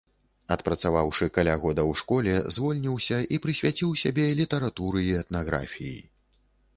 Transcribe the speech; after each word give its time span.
Адпрацаваўшы 0.53 1.25
каля 1.35 1.57
года 1.65 1.83
ў 1.89 1.99
школе, 1.99 2.33
звольніўся 2.55 3.19
і 3.37 3.41
прысвяціў 3.43 3.91
сябе 4.03 4.25
літаратуры 4.39 5.05
і 5.11 5.13
этнаграфіі. 5.21 6.01